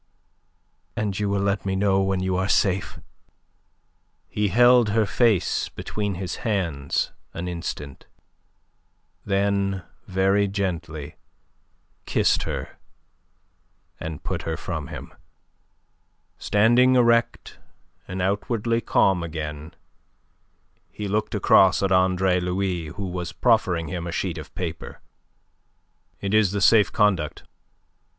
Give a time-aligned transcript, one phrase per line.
[0.95, 2.97] and you will let me know when you are safe?"
[4.27, 8.07] He held her face between his hands an instant;
[9.25, 11.17] then very gently
[12.07, 12.79] kissed her
[13.99, 15.13] and put her from him.
[16.39, 17.59] Standing erect,
[18.07, 19.75] and outwardly calm again,
[20.89, 24.99] he looked across at Andre Louis who was proffering him a sheet of paper.
[26.19, 27.43] "It is the safe conduct.